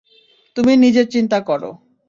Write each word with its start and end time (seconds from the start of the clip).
তুমি 0.55 0.73
নিজের 0.77 1.07
চিন্তা 1.09 1.39
করো। 1.41 1.71